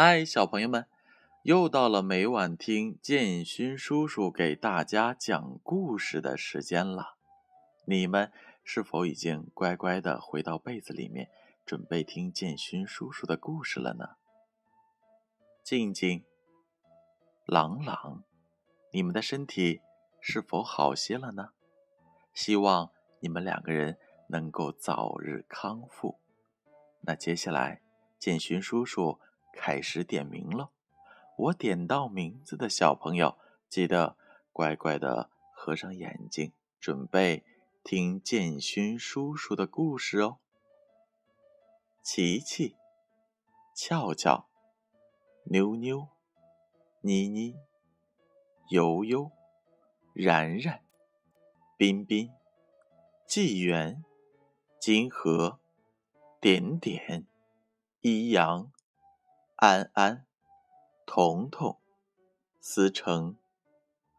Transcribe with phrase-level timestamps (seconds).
[0.00, 0.86] 嗨，小朋友们，
[1.42, 7.16] 又到了每晚听建勋叔叔给大家讲故事的时间了。
[7.84, 8.30] 你们
[8.62, 11.28] 是否已经乖乖的回到被子里面，
[11.66, 14.10] 准备听建勋叔叔的故事了呢？
[15.64, 16.24] 静静、
[17.44, 18.22] 朗朗，
[18.92, 19.80] 你们的身体
[20.20, 21.48] 是否好些了呢？
[22.32, 26.20] 希望你们两个人能够早日康复。
[27.00, 27.82] 那接下来，
[28.20, 29.18] 建勋叔叔。
[29.60, 30.70] 开始点名了，
[31.36, 33.36] 我点到名字的小朋友，
[33.68, 34.16] 记得
[34.52, 37.44] 乖乖的合上眼睛，准备
[37.82, 40.38] 听建勋叔叔的故事哦。
[42.00, 42.76] 琪琪、
[43.74, 44.46] 俏俏、
[45.42, 46.06] 妞妞、
[47.00, 47.56] 妮妮、
[48.70, 49.32] 悠悠、
[50.12, 50.84] 然然、
[51.76, 52.30] 彬彬、
[53.26, 54.04] 纪元、
[54.80, 55.58] 金河、
[56.40, 57.26] 点点、
[58.00, 58.70] 一阳。
[59.60, 60.24] 安安、
[61.04, 61.80] 彤彤、
[62.60, 63.36] 思成、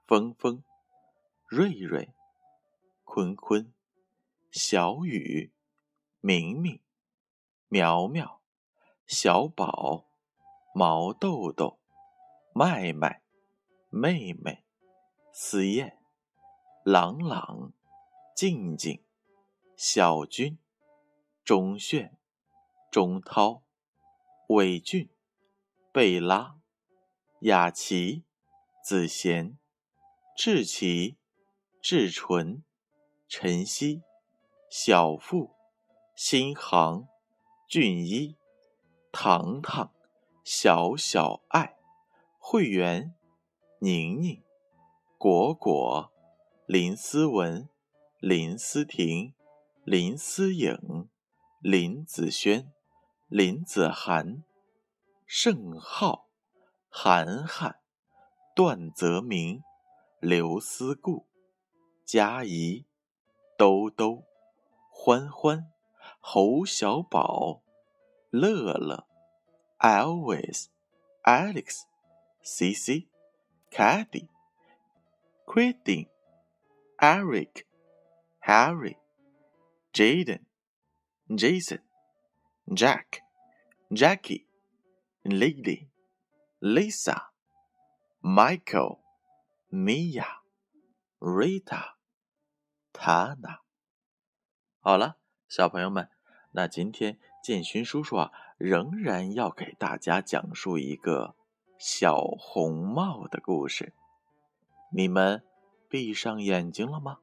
[0.05, 0.65] 峰峰、
[1.47, 2.13] 瑞瑞、
[3.05, 3.73] 坤坤、
[4.51, 5.53] 小雨、
[6.19, 6.81] 明明、
[7.69, 8.41] 苗苗、
[9.07, 10.09] 小宝、
[10.75, 11.79] 毛豆豆、
[12.53, 13.21] 麦麦、
[13.87, 14.65] 妹妹、
[15.31, 15.97] 思燕、
[16.83, 17.71] 朗朗、
[18.35, 19.01] 静静、
[19.77, 20.59] 小军、
[21.45, 22.19] 钟炫、
[22.91, 23.63] 钟涛、
[24.49, 25.09] 伟俊。
[25.99, 26.55] 贝拉、
[27.41, 28.23] 雅琪、
[28.81, 29.57] 子贤、
[30.33, 31.17] 志奇、
[31.81, 32.63] 志纯、
[33.27, 34.03] 晨曦、
[34.69, 35.57] 小富、
[36.15, 37.09] 新航、
[37.67, 38.37] 俊一、
[39.11, 39.91] 糖糖、
[40.41, 41.75] 小小爱、
[42.37, 43.13] 会员、
[43.79, 44.41] 宁宁、
[45.17, 46.13] 果果、
[46.65, 47.67] 林思文、
[48.21, 49.33] 林思婷、
[49.83, 51.09] 林思颖、
[51.59, 52.71] 林子轩、
[53.27, 54.45] 林子涵。
[55.31, 56.27] 盛浩、
[56.89, 57.79] 涵涵、
[58.55, 59.63] 段泽明、
[60.19, 61.27] 刘思顾、
[62.03, 62.87] 佳怡、
[63.55, 64.23] 兜兜、
[64.89, 65.71] 欢欢、
[66.19, 67.61] 侯小宝、
[68.31, 69.05] 乐乐、
[69.77, 70.65] Always、
[71.21, 71.83] Alex、
[72.41, 73.07] C C、
[73.69, 74.29] Caddy、
[75.45, 76.07] Quentin、
[76.97, 77.65] Eric、
[78.41, 78.97] Harry、
[79.93, 80.41] Jaden、
[81.27, 81.81] Jason、
[82.65, 83.21] Jack、
[83.91, 84.48] Jackie。
[85.23, 85.89] Lily、
[86.59, 87.29] Lisa、
[88.21, 88.99] Michael、
[89.69, 90.25] Mia、
[91.19, 91.95] Rita、
[92.93, 93.59] Tana。
[94.79, 96.09] 好了，小朋友们，
[96.53, 101.35] 那今天建勋叔叔啊，仍然要给大家讲述一个
[101.77, 103.93] 小红帽的故事。
[104.91, 105.45] 你们
[105.87, 107.19] 闭上眼睛了吗？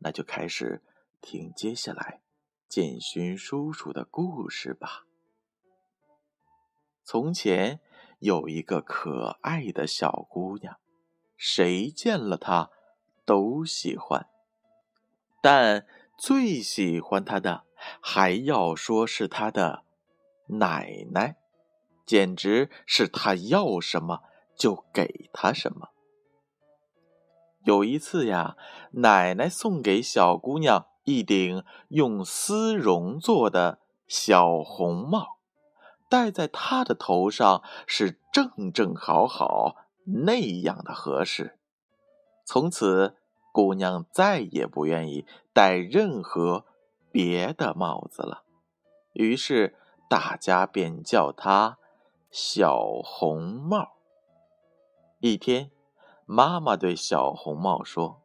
[0.00, 0.84] 那就开始
[1.20, 2.20] 听接下来
[2.68, 5.07] 建勋叔叔的故事吧。
[7.10, 7.80] 从前
[8.18, 10.76] 有一个可爱的小姑娘，
[11.38, 12.68] 谁见了她
[13.24, 14.28] 都喜欢，
[15.40, 15.86] 但
[16.18, 17.64] 最喜欢她的
[18.02, 19.84] 还要说是她的
[20.48, 21.36] 奶奶，
[22.04, 25.88] 简直是她要什么就给她什么。
[27.64, 28.58] 有一次呀，
[28.90, 35.37] 奶奶送给小姑娘一顶用丝绒做的小红帽。
[36.08, 39.76] 戴在他的头上是正正好好
[40.24, 41.58] 那样的合适。
[42.44, 43.16] 从此，
[43.52, 46.64] 姑娘再也不愿意戴任何
[47.10, 48.44] 别的帽子了。
[49.12, 49.76] 于是，
[50.08, 51.78] 大家便叫她
[52.30, 53.96] 小红帽。
[55.20, 55.70] 一天，
[56.24, 58.22] 妈妈对小红帽说：“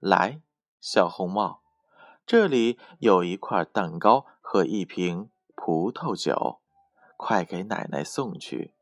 [0.00, 0.40] 来，
[0.80, 1.60] 小红帽，
[2.26, 5.30] 这里有一块蛋糕和一瓶。”
[5.60, 6.60] 葡萄酒，
[7.16, 8.72] 快给奶奶送去。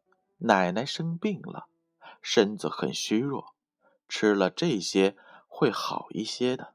[0.40, 1.68] 奶奶生病了，
[2.20, 3.54] 身子很虚弱，
[4.10, 5.16] 吃了这些
[5.48, 6.74] 会好一些的。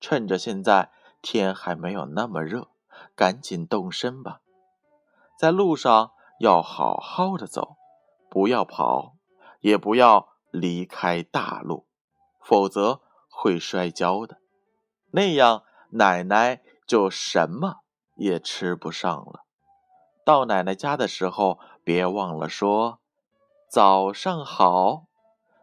[0.00, 2.68] 趁着现在天还没有那么热，
[3.16, 4.40] 赶紧动身吧。
[5.36, 7.76] 在路上要好好的走，
[8.30, 9.16] 不要跑，
[9.58, 11.88] 也不要离开大路，
[12.40, 14.40] 否则会摔跤的。
[15.10, 17.80] 那样奶奶就什么。
[18.18, 19.44] 也吃不上了。
[20.24, 23.00] 到奶奶家的时候，别忘了说
[23.70, 25.06] “早上好”，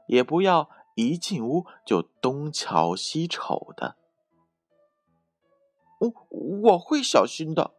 [0.07, 3.97] 也不要一进屋就东瞧西瞅的。
[5.99, 6.13] 我，
[6.71, 7.75] 我会小心的。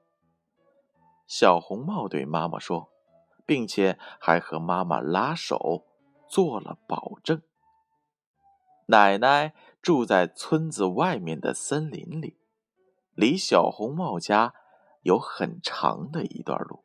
[1.27, 2.93] 小红帽对妈妈说，
[3.45, 5.85] 并且还和妈妈拉手
[6.29, 7.43] 做了保证。
[8.87, 9.53] 奶奶
[9.83, 12.39] 住在村子外面的森林里，
[13.15, 14.55] 离小红帽家。
[15.07, 16.83] 有很长的一段路。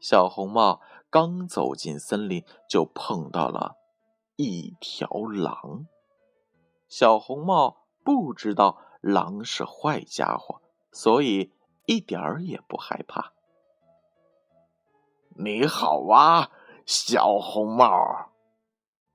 [0.00, 3.76] 小红帽刚走进森林，就碰到了
[4.36, 5.86] 一条狼。
[6.88, 10.60] 小红帽不知道狼是坏家伙，
[10.92, 11.54] 所以
[11.86, 13.32] 一点儿也不害怕。
[15.30, 16.50] 你好啊，
[16.84, 18.30] 小红帽，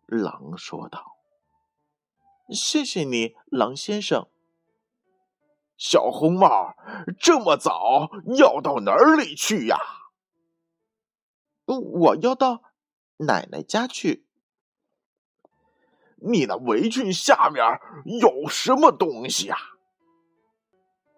[0.08, 1.18] 狼说道。
[2.50, 4.28] 谢谢你，狼先生。
[5.78, 6.76] 小红帽，
[7.20, 9.78] 这么早要到哪里去呀？
[11.66, 12.62] 我要到
[13.18, 14.26] 奶奶家去。
[16.18, 17.64] 你的围裙下面
[18.20, 19.58] 有什么东西呀？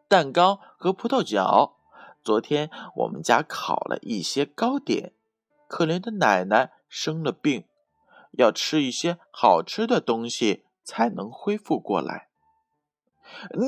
[0.07, 1.73] 蛋糕和葡萄饺。
[2.23, 5.13] 昨天我们家烤了一些糕点。
[5.67, 7.65] 可怜的奶奶生了病，
[8.31, 12.29] 要吃一些好吃的东西才能恢复过来。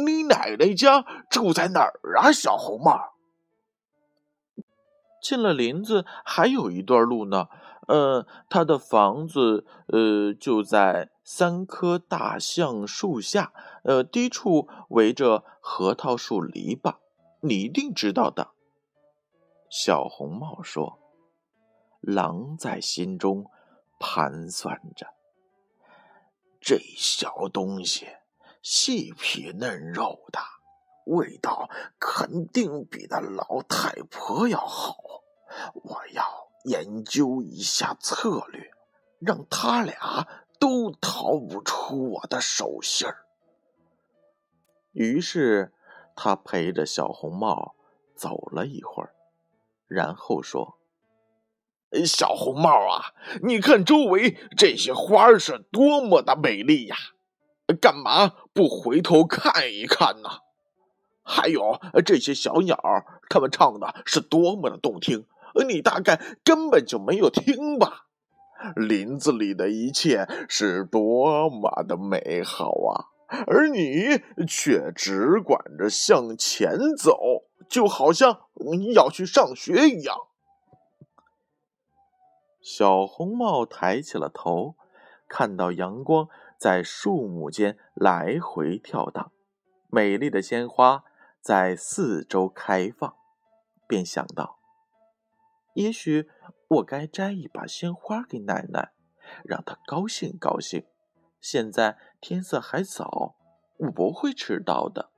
[0.05, 3.13] 你奶奶家住在哪儿啊，小红帽？
[5.21, 7.47] 进了林子还有一段路呢。
[7.87, 13.51] 呃，他的房子呃就在三棵大橡树下，
[13.83, 16.97] 呃，低处围着核桃树篱笆，
[17.41, 18.51] 你一定知道的。
[19.71, 20.99] 小红帽说
[21.99, 23.45] ：“狼在心中
[23.99, 25.07] 盘算着，
[26.61, 28.07] 这小东西。”
[28.61, 30.39] 细皮嫩肉的，
[31.05, 31.69] 味道
[31.99, 34.97] 肯定比那老太婆要好。
[35.73, 38.71] 我要研究一下策略，
[39.19, 40.27] 让他俩
[40.59, 43.25] 都逃不出我的手心儿。
[44.91, 45.73] 于是
[46.15, 47.75] 他陪着小红帽
[48.15, 49.15] 走了一会儿，
[49.87, 50.77] 然后说
[52.05, 56.95] ：“小红帽啊，你看周围这些花是多么的美丽呀！”
[57.75, 60.29] 干嘛不回头看一看呢？
[61.23, 62.77] 还有这些小鸟，
[63.29, 65.27] 它们唱的是多么的动听，
[65.67, 68.07] 你大概根本就没有听吧？
[68.75, 73.13] 林子里的一切是多么的美好啊，
[73.45, 78.41] 而你却只管着向前走，就好像
[78.95, 80.17] 要去上学一样。
[82.59, 84.75] 小红帽抬起了头，
[85.27, 86.27] 看到阳光。
[86.59, 89.31] 在树木间来回跳荡，
[89.87, 91.05] 美丽的鲜花
[91.39, 93.15] 在四周开放，
[93.87, 94.59] 便想到：
[95.73, 96.29] 也许
[96.67, 98.91] 我该摘一把鲜花给奶奶，
[99.45, 100.85] 让她高兴高兴。
[101.39, 103.37] 现在天色还早，
[103.77, 105.11] 我不会迟到的。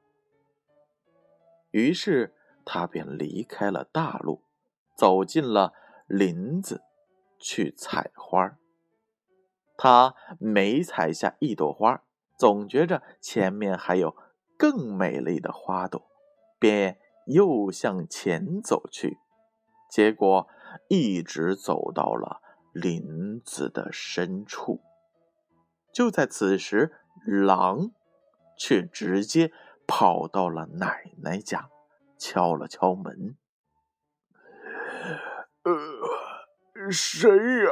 [1.72, 4.44] 于是他便离开了大路，
[4.96, 5.74] 走进了
[6.06, 6.84] 林子，
[7.40, 8.60] 去采花。
[9.84, 12.04] 他每采下一朵花，
[12.38, 14.16] 总觉着前面还有
[14.56, 16.06] 更美丽的花朵，
[16.60, 19.18] 便又向前走去。
[19.90, 20.48] 结果
[20.88, 24.82] 一直走到了林子的深处。
[25.92, 26.94] 就在此时，
[27.26, 27.90] 狼
[28.56, 29.52] 却直接
[29.88, 31.72] 跑到了奶奶家，
[32.20, 33.36] 敲了敲门
[35.66, 37.28] ：“呃，谁
[37.64, 37.72] 呀？”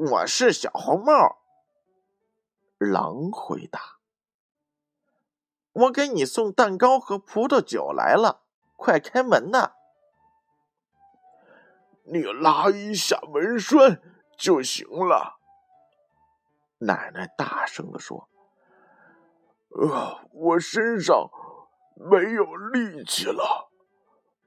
[0.00, 1.40] 我是小红帽。
[2.78, 3.98] 狼回答
[5.72, 8.44] ：“我给你送蛋糕和葡萄酒来了，
[8.76, 9.72] 快开门呐！”
[12.06, 14.00] 你拉一下门栓
[14.36, 15.40] 就行了。”
[16.78, 18.28] 奶奶大声的说
[19.74, 21.28] ：“呃，我身上
[21.96, 23.68] 没有力气了，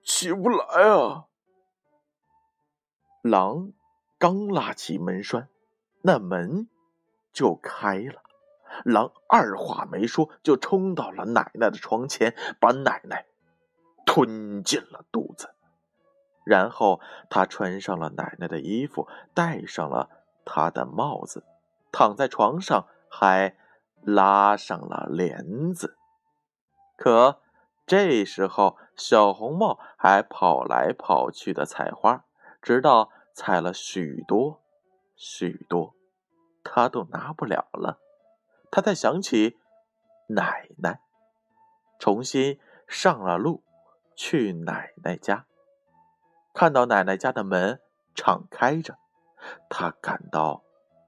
[0.01, 1.25] 起不来啊。”
[3.21, 3.73] 狼。
[4.21, 5.49] 刚拉起门栓，
[6.03, 6.69] 那门
[7.33, 8.21] 就开了。
[8.85, 13.25] 狼二话没说，就冲到了奶奶的床前，把奶奶
[14.05, 15.55] 吞进了肚子。
[16.43, 17.01] 然后
[17.31, 20.11] 他穿上了奶奶的衣服，戴上了
[20.45, 21.43] 她的帽子，
[21.91, 23.55] 躺在床上，还
[24.03, 25.97] 拉上了帘子。
[26.95, 27.41] 可
[27.87, 32.23] 这时候，小红帽还跑来跑去的采花，
[32.61, 33.09] 直到。
[33.43, 34.61] 采了许多，
[35.15, 35.95] 许多，
[36.63, 37.99] 他都拿不了了。
[38.69, 39.57] 他才想起
[40.27, 41.01] 奶奶，
[41.97, 43.63] 重新上了路，
[44.15, 45.47] 去奶奶家。
[46.53, 47.81] 看到奶奶家的门
[48.13, 48.99] 敞开着，
[49.67, 50.61] 他感到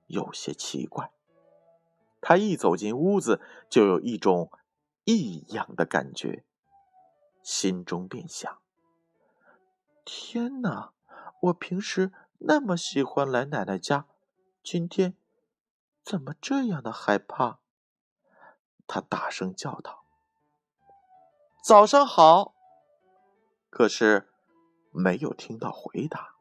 [0.07, 1.11] 有些奇怪。
[2.19, 4.51] 他一走进屋子，就有一种
[5.03, 6.43] 异样的感觉，
[7.43, 8.57] 心中便想：
[10.03, 10.93] 天哪！
[11.41, 12.13] 我平时
[12.45, 14.05] 那么喜欢来奶奶家，
[14.62, 15.15] 今天
[16.03, 17.59] 怎么这样的害怕？
[18.85, 20.03] 他大声叫道
[21.63, 22.53] ：“早上好！”
[23.71, 24.29] 可是
[24.91, 26.35] 没有听到回答。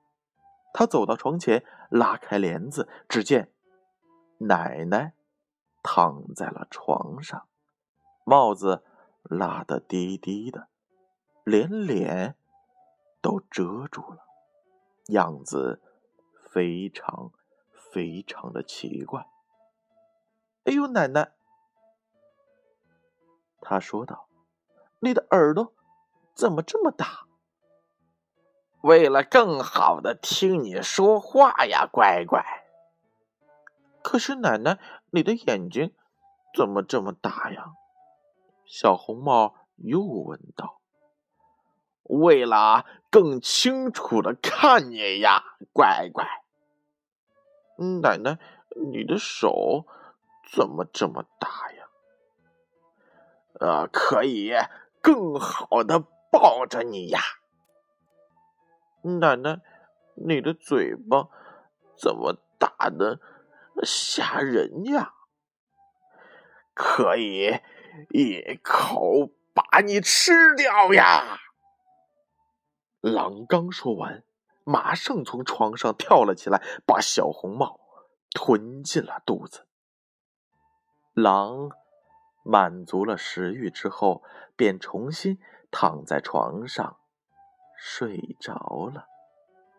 [0.74, 3.52] 他走到床前，拉开帘子，只见
[4.38, 5.14] 奶奶
[5.84, 7.46] 躺在了床上，
[8.24, 8.82] 帽子
[9.22, 10.66] 拉得低低的，
[11.44, 12.36] 连脸
[13.20, 14.26] 都遮住了，
[15.08, 15.80] 样子
[16.52, 17.32] 非常
[17.92, 19.26] 非常的奇怪。
[20.64, 21.32] 哎呦，奶奶！
[23.60, 24.28] 他说道
[25.00, 25.72] ：“你的耳朵
[26.34, 27.26] 怎么这么大？”
[28.82, 32.44] 为了更好的听你说话呀，乖乖。
[34.02, 34.78] 可是奶奶，
[35.10, 35.94] 你的眼睛
[36.54, 37.72] 怎么这么大呀？
[38.66, 40.80] 小红帽又问道。
[42.02, 45.42] 为了更清楚的看你呀，
[45.72, 46.41] 乖乖。
[48.00, 48.38] 奶奶，
[48.90, 49.86] 你的手
[50.52, 51.88] 怎么这么大呀？
[53.60, 54.52] 呃，可以
[55.00, 57.20] 更好的抱着你呀。
[59.02, 59.60] 奶奶，
[60.14, 61.28] 你的嘴巴
[61.96, 63.20] 怎么大的
[63.82, 65.14] 吓人呀？
[66.74, 67.60] 可以
[68.10, 71.38] 一口把你吃掉呀！
[73.00, 74.24] 狼刚说完，
[74.64, 77.80] 马上从床上跳了起来，把小红帽
[78.30, 79.66] 吞进了肚子。
[81.14, 81.70] 狼
[82.44, 84.22] 满足了食欲之后，
[84.56, 85.38] 便重新
[85.70, 86.98] 躺在床上。
[87.76, 88.54] 睡着
[88.94, 89.06] 了，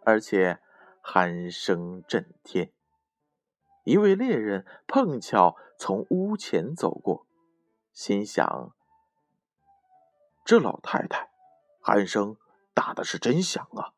[0.05, 0.59] 而且
[1.01, 2.73] 鼾声震天。
[3.85, 7.25] 一位猎人碰巧从屋前走过，
[7.93, 8.75] 心想：
[10.43, 11.31] 这老太太
[11.81, 12.35] 鼾声
[12.73, 13.93] 打的是真响啊！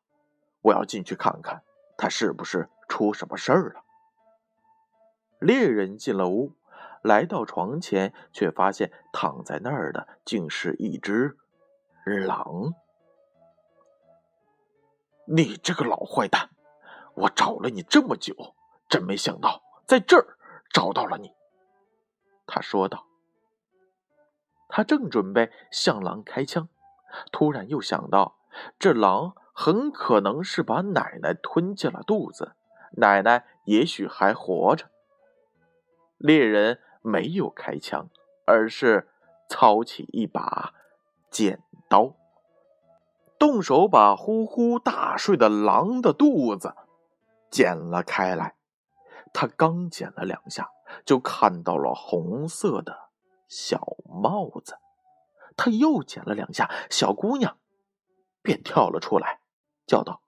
[0.66, 1.62] 我要进去看看，
[1.96, 3.84] 他是不是出什么事儿了。
[5.38, 6.54] 猎人进了屋，
[7.02, 11.36] 来到床前，却发现躺在那儿的竟是一只
[12.04, 12.72] 狼。
[15.28, 16.50] 你这个老坏蛋！
[17.14, 18.34] 我找了你这么久，
[18.88, 20.36] 真没想到在这儿
[20.72, 21.32] 找到了你。”
[22.46, 23.06] 他说道。
[24.68, 26.68] 他正准备向狼开枪，
[27.30, 28.36] 突然又想到，
[28.80, 32.52] 这狼很可能是把奶奶吞进了肚子，
[32.92, 34.90] 奶奶也许还活着。
[36.18, 38.10] 猎人没有开枪，
[38.46, 39.08] 而是
[39.48, 40.74] 操起一把
[41.30, 42.14] 剪刀。
[43.38, 46.74] 动手把呼呼大睡的狼的肚子
[47.50, 48.56] 剪了开来，
[49.32, 50.68] 他刚剪了两下，
[51.06, 53.08] 就看到了红色的
[53.48, 54.76] 小帽子。
[55.56, 57.56] 他又剪了两下，小姑娘
[58.42, 59.40] 便跳了出来，
[59.86, 60.22] 叫道：“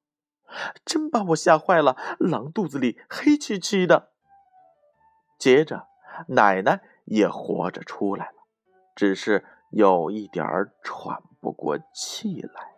[0.86, 1.96] 真把我吓坏了！
[2.18, 4.12] 狼肚子里黑漆漆的。”
[5.38, 5.88] 接着，
[6.28, 8.44] 奶奶也活着出来了，
[8.94, 10.46] 只是有一点
[10.82, 12.76] 喘不过气来。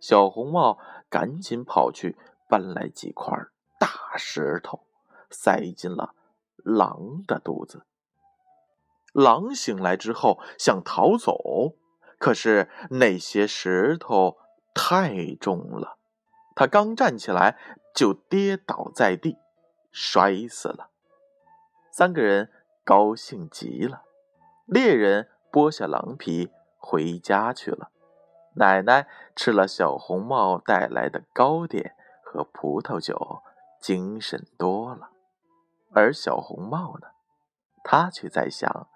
[0.00, 3.34] 小红帽赶紧跑去搬来几块
[3.78, 4.86] 大石头，
[5.30, 6.14] 塞进了
[6.56, 7.86] 狼的肚子。
[9.12, 11.76] 狼醒来之后想逃走，
[12.18, 14.36] 可是那些石头
[14.74, 15.98] 太重了，
[16.56, 17.56] 他刚站起来
[17.94, 19.38] 就跌倒在地，
[19.92, 20.90] 摔死了。
[21.92, 22.50] 三个人
[22.84, 24.02] 高兴极了，
[24.66, 27.92] 猎人剥下狼皮回家去了。
[28.56, 33.42] 奶奶吃了小红帽带来的糕点和葡萄酒，
[33.80, 35.10] 精神多了。
[35.92, 37.08] 而小红帽呢，
[37.84, 38.88] 他却在想：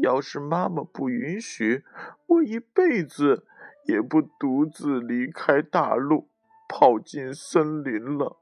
[0.00, 1.84] 要是妈妈不允许，
[2.26, 3.46] 我一辈子
[3.84, 6.28] 也不独自离开大陆，
[6.68, 8.38] 跑进森林了。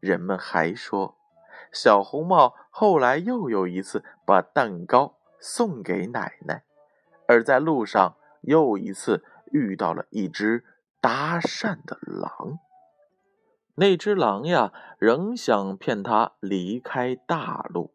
[0.00, 1.16] 人们还说，
[1.72, 6.64] 小红帽后来又有一次把蛋糕送给奶奶。
[7.26, 10.64] 而在路上，又一次遇到了一只
[11.00, 12.58] 搭讪的狼。
[13.74, 17.94] 那只狼呀，仍想骗他离开大陆。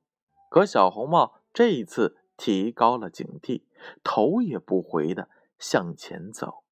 [0.49, 3.63] 可小红帽这一次提高了警惕，
[4.03, 5.29] 头也不回的
[5.59, 6.63] 向前走。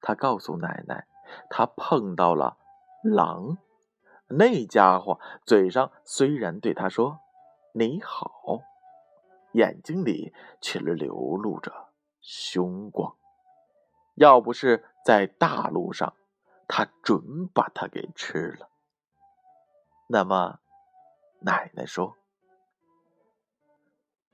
[0.00, 1.06] 他告诉奶奶，
[1.50, 2.58] 他碰到了
[3.02, 3.58] 狼。
[4.28, 7.20] 那家伙嘴上虽然对他说
[7.74, 8.30] “你好”。
[9.54, 13.16] 眼睛里却流露着凶光，
[14.16, 16.16] 要不是在大路上，
[16.66, 18.68] 他准把他给吃了。
[20.08, 20.58] 那么，
[21.42, 22.16] 奶奶说：“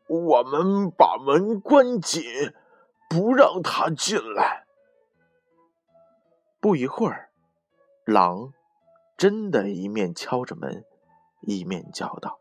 [0.08, 2.22] 我们把门关紧，
[3.10, 4.64] 不让他进来。”
[6.62, 7.30] 不一会儿，
[8.04, 8.52] 狼
[9.16, 10.84] 真的一面敲着门，
[11.40, 12.38] 一面叫道。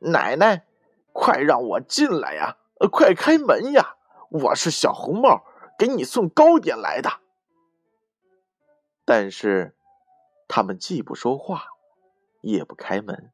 [0.00, 0.64] 奶奶，
[1.12, 2.56] 快让我进来呀！
[2.90, 3.96] 快开门呀！
[4.30, 5.44] 我是小红帽，
[5.76, 7.10] 给你送糕点来的。
[9.04, 9.74] 但是，
[10.46, 11.64] 他们既不说话，
[12.40, 13.32] 也不开门。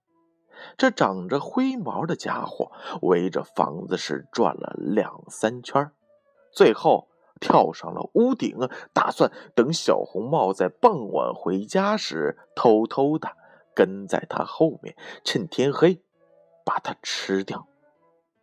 [0.76, 2.70] 这长着灰毛的家伙
[3.02, 5.90] 围着房子是转了两三圈，
[6.52, 7.08] 最后
[7.40, 8.56] 跳上了屋顶，
[8.92, 13.30] 打算等小红帽在傍晚回家时，偷偷的
[13.74, 16.00] 跟在他后面，趁天黑
[16.64, 17.66] 把他吃掉。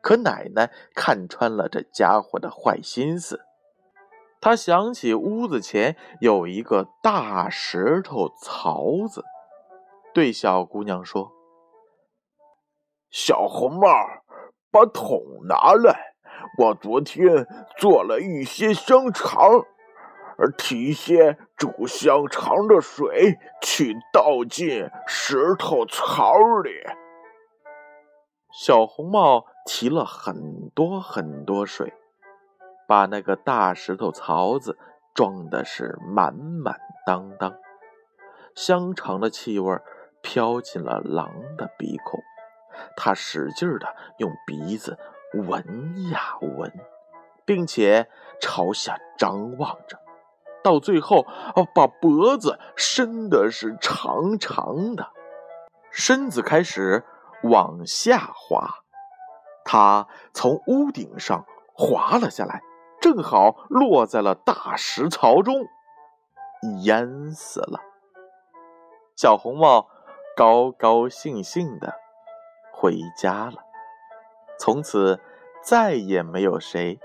[0.02, 3.42] 可奶奶看穿了这家伙的坏心思，
[4.42, 9.24] 她想起屋子前有一个大石头槽子，
[10.14, 11.32] 对小姑娘说。
[13.12, 13.88] 小红帽，
[14.72, 16.16] 把桶拿来。
[16.58, 17.46] 我昨天
[17.78, 19.38] 做了一些香肠，
[20.38, 26.72] 而提些煮香肠的水去倒进石头槽里。
[28.52, 31.94] 小红帽提了很多很多水，
[32.88, 34.78] 把那个大石头槽子
[35.14, 37.54] 装的是满满当当。
[38.56, 39.80] 香肠的气味
[40.22, 42.20] 飘进了狼的鼻孔。
[42.96, 44.98] 他使劲的用鼻子
[45.34, 46.72] 闻呀闻，
[47.46, 48.10] 并且
[48.40, 50.00] 朝下张望着，
[50.64, 51.26] 到最后
[51.56, 55.10] 哦把脖子伸的是长长的，
[55.90, 57.04] 身子开始
[57.44, 58.80] 往下滑。
[59.64, 62.62] 他从屋顶上滑了下来，
[63.00, 65.56] 正好落在了大石槽中，
[66.84, 67.80] 淹死了。
[69.16, 69.88] 小红帽
[70.36, 72.01] 高高兴兴的。
[72.82, 73.64] 回家了，
[74.58, 75.22] 从此
[75.64, 77.00] 再也没有谁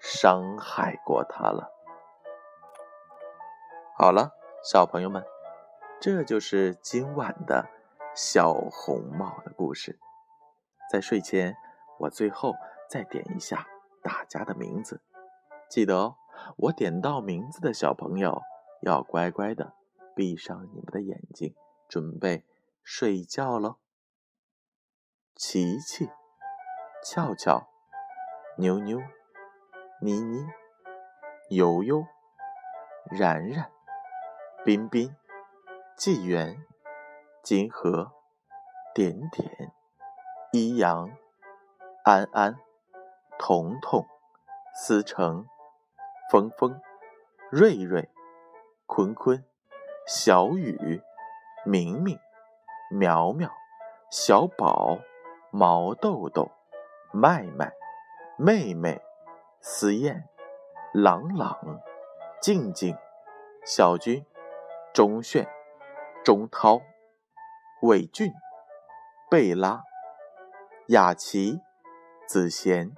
[0.00, 1.70] 伤害过他了。
[3.94, 4.30] 好了，
[4.64, 5.22] 小朋友们，
[6.00, 7.68] 这就是今晚的
[8.14, 9.98] 小红帽的故事。
[10.90, 11.58] 在睡前，
[11.98, 12.54] 我最后
[12.88, 13.66] 再点一下
[14.02, 15.02] 大家的名字，
[15.68, 16.16] 记得哦，
[16.56, 18.40] 我点到名字的小朋友
[18.80, 19.74] 要乖乖的
[20.16, 21.54] 闭上你们的眼睛，
[21.86, 22.46] 准备
[22.82, 23.76] 睡觉喽。
[25.34, 26.10] 琪琪、
[27.02, 27.66] 俏俏、
[28.58, 29.00] 妞妞、
[30.00, 30.46] 妮妮、
[31.48, 32.04] 悠悠、
[33.10, 33.72] 然然、
[34.62, 35.16] 彬彬、
[35.96, 36.64] 纪元、
[37.42, 38.12] 金河、
[38.94, 39.72] 点点、
[40.52, 41.10] 一阳、
[42.04, 42.54] 安安、
[43.38, 44.06] 彤彤、
[44.74, 45.46] 思成、
[46.30, 46.78] 峰峰、
[47.50, 48.10] 瑞瑞、
[48.86, 49.42] 坤坤、
[50.06, 51.02] 小雨、
[51.64, 52.18] 明明、
[52.90, 53.50] 苗苗、
[54.10, 54.98] 小宝。
[55.54, 56.50] 毛豆豆、
[57.12, 57.70] 麦麦、
[58.38, 59.02] 妹妹、
[59.60, 60.26] 思燕、
[60.94, 61.78] 朗朗、
[62.40, 62.96] 静静、
[63.62, 64.24] 小军、
[64.94, 65.46] 钟炫、
[66.24, 66.80] 钟涛、
[67.82, 68.32] 伟俊、
[69.30, 69.82] 贝拉、
[70.86, 71.60] 雅琪、
[72.26, 72.96] 子贤、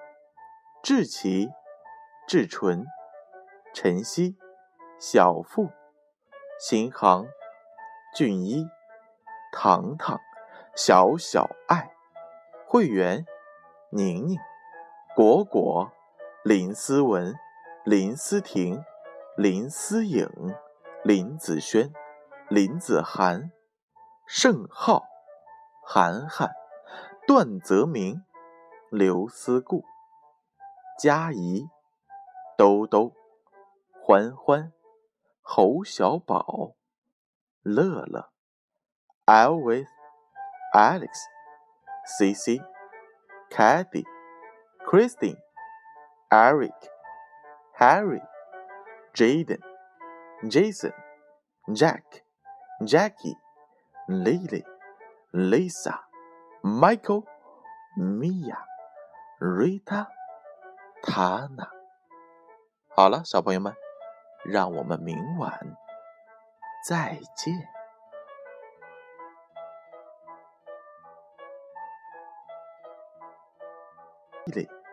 [0.80, 1.50] 志奇、
[2.28, 2.86] 志纯、
[3.72, 4.36] 晨曦、
[5.00, 5.70] 小富、
[6.60, 7.26] 新航、
[8.14, 8.64] 俊一、
[9.50, 10.20] 糖糖、
[10.76, 11.93] 小小爱。
[12.66, 13.24] 会员：
[13.90, 14.38] 宁宁、
[15.14, 15.92] 果果、
[16.42, 17.34] 林思文、
[17.84, 18.82] 林思婷、
[19.36, 20.28] 林思颖、
[21.04, 21.92] 林子轩、
[22.48, 23.52] 林子涵、
[24.26, 25.04] 盛浩、
[25.84, 26.50] 涵涵、
[27.26, 28.24] 段泽明、
[28.90, 29.84] 刘思顾、
[31.00, 31.68] 佳怡、
[32.56, 33.12] 兜兜、
[34.02, 34.72] 欢欢、
[35.42, 36.72] 侯小宝、
[37.62, 38.30] 乐乐、
[39.26, 39.86] Elvis、
[40.72, 41.33] Alex。
[42.17, 42.61] Cici,
[43.49, 44.03] Kathy,
[44.85, 45.37] Christine,
[46.29, 46.73] Eric,
[47.73, 48.21] Harry,
[49.13, 49.59] Jaden,
[50.47, 50.93] Jason,
[51.73, 52.23] Jack,
[52.83, 53.37] Jackie,
[54.07, 54.63] Lily,
[55.33, 55.99] Lisa,
[56.63, 57.23] Michael,
[57.97, 58.57] Mia,
[59.39, 60.07] Rita,
[61.03, 61.69] Tana。
[62.89, 63.73] 好了，小朋友们，
[64.43, 65.77] 让我们明晚
[66.87, 67.72] 再见。
[74.52, 74.83] 里。